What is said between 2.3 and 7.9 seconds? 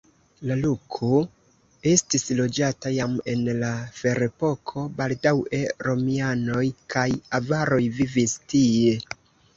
loĝata jam en la ferepoko, baldaŭe romianoj kaj avaroj